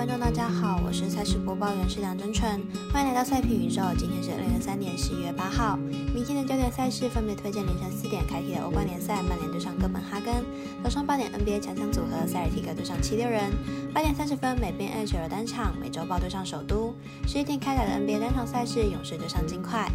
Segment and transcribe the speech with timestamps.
[0.00, 2.58] 观众，大家好，我是赛事播报员是梁真纯，
[2.90, 3.82] 欢迎来到赛评宇宙。
[3.98, 5.76] 今天是二零二三年十一月八号，
[6.14, 10.36] 明天的焦点赛事分别推荐凌晨四点开踢的欧冠联赛，曼联对上哥本哈根；
[10.82, 13.52] 早上八点 NBA 强强组合，塞尔提克对上七六人；
[13.92, 16.94] 八点三十分美边 H 尔单场，美洲豹对上首都；
[17.28, 19.86] 十一点开打的 NBA 单场赛事，勇士对上金块。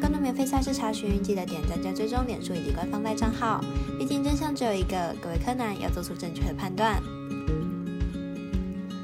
[0.00, 3.60] 更多免费赛事查询，记得点赞加追踪脸书以及官方赖账号。
[3.96, 7.00] 毕竟真相只有一个，各位柯南要做出正确的判断。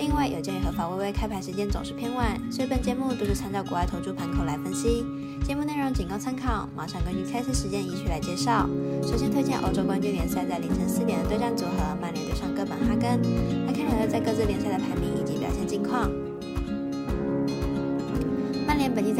[0.00, 5.04] 另外，有鉴于合法微微开盘时间总是偏晚，所以本节目都是参照国外投注盘口来分析。
[5.46, 8.66] 节目内容仅供参考，马上根据开赛时间依序来介绍。
[9.02, 13.20] 首先推荐欧洲冠军联赛在凌晨四点的对战组合，曼联对上哥本哈根。
[13.66, 16.10] 来看两队在各自联赛的排名以及表现近况。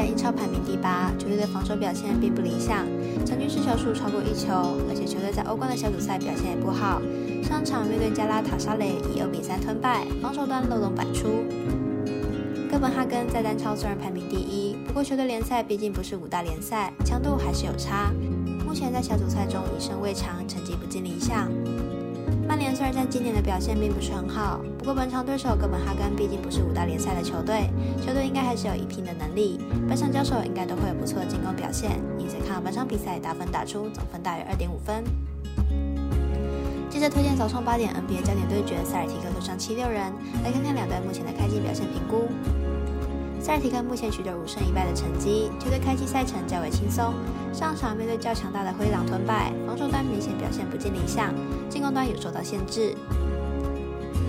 [0.00, 2.86] 在英超排名第八，球队的防守表现并不理想，
[3.26, 7.02] 场均失球数超过一球，而且球队在欧冠的小组赛表现也不好。
[7.42, 11.44] 上场面对加拉塔沙雷以二比三吞败，防守端漏洞百出。
[12.70, 18.10] 哥本哈根在单超虽然排名第一，不过球队联赛毕竟不是五大联赛，强度还是有差。
[18.66, 21.46] 目前在小组赛中一胜未尝，成绩不尽理想。
[22.50, 27.70] 曼联虽然在今年的表现并不是很好，不过本场对手哥本哈根毕竟不是五大联赛的球队，
[28.04, 29.60] 球队应该还是有一拼的能力。
[29.86, 35.04] 本场交手应该都会有不错的进攻表现，因此看好本场比赛打分打出总分大约二点五分。
[36.90, 40.12] 接着推荐早上八点 NBA 焦点对决，塞尔提克对上七六人，
[40.42, 42.26] 来看看两队目前的开季表现评估。
[43.50, 47.12] 塞尔提克目前取得五胜一败的成绩，球队开季赛程较为轻松，
[47.52, 51.34] 上场面对较强大的灰狼吞败，防守端明显表现不尽理想，
[51.68, 52.94] 进攻端有受到限制。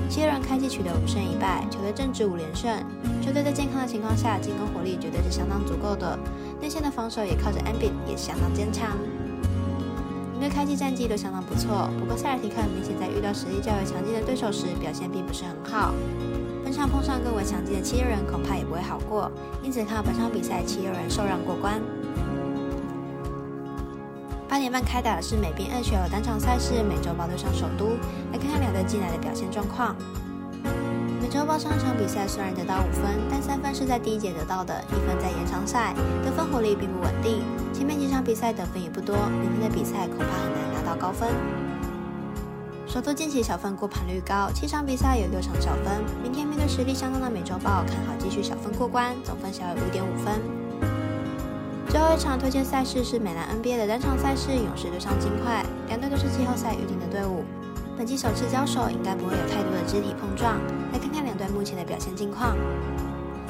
[0.09, 2.83] 七六人开季取得五胜一败，球队正值五连胜，
[3.21, 6.17] 球队在健康的情况下，进攻火力绝对是相当足够的，
[6.59, 8.89] 内线的防守也靠着 a m b i 也相当坚强。
[10.33, 15.93] 因为开季战绩都相当不错，不过塞尔提克明显在遇到实力较为强劲的对手时表现并不是很好。
[16.71, 19.29] 本场碰上更为强劲的七六人，恐怕也不会好过。
[19.61, 21.81] 因此看好本场比赛七六人受让过关。
[24.47, 27.99] 八点半开打的是美兵二球单场赛事，美洲豹对上首都，
[28.31, 29.93] 来看看两队近来的表现状况。
[31.21, 35.93] 美洲豹上一场比赛虽然得到五分，但三分是在第一节得到的，一分在延长赛，
[36.23, 37.43] 得分火力并不稳定。
[37.73, 41.27] 前面几场比赛得分也不多，明天的比赛恐怕很难拿到高分。
[42.91, 46.03] 首都近期小分过盘率高，七场比赛有六场小分。
[46.21, 50.41] 明天面对实力相当的美洲豹，看好继续小分过关，总分小于五点五分。
[51.87, 57.45] 最后一场推荐赛事是美兰 NBA 的单场赛事，勇士对上金块，两队都是季后赛预定的队伍。
[57.97, 60.59] 本季首次交手，应该不会有太多的肢体碰撞。
[60.91, 62.57] 来看看两队目前的表现近况。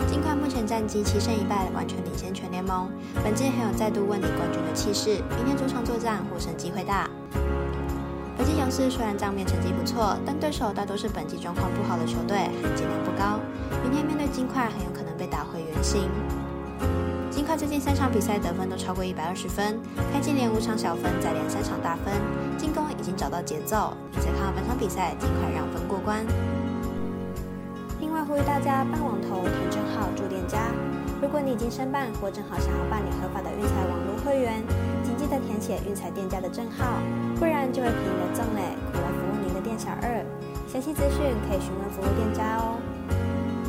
[0.07, 2.91] 金块目前战绩七胜一败，完全领先全联盟。
[3.23, 7.09] 本季很有再度问鼎冠军的气势，明天主场作战获胜机会大。
[8.41, 13.37] 本季勇士虽然账面成绩不错，但对手大多是本季状况不好的球队，含金量不高。
[13.83, 16.09] 明天面对金块，很有可能被打回原形。
[17.29, 19.79] 金块最近三场比赛得分都超过一百二十分，
[20.11, 22.11] 开季连五场小分，再连三场大分，
[22.57, 23.93] 进攻已经找到节奏。
[24.13, 26.25] 因此看好本场比赛尽快让分过关。
[27.99, 30.57] 另外呼吁大家办网投填证号住店家。
[31.21, 34.63] 如果你已经申办或正好想要办理合法的运彩网络会员，
[35.61, 36.97] 写运彩店家的证号，
[37.37, 40.25] 不然就会凭你的证嘞，苦了服务您的店小二。
[40.67, 42.81] 详细资讯可以询问服务店家哦。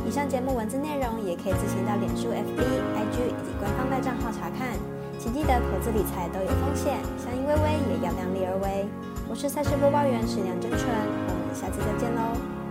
[0.08, 4.72] 以上节目文字内容也可以自行到脸书、FB、IG 以及官方代账号查看。
[5.18, 8.88] 请记得投资理财都有风险，相依微微也要量力而为。
[9.28, 12.61] 我是赛事播报员史梁真纯，我们下次再见喽。